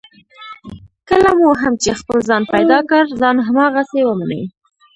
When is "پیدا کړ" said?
2.53-3.03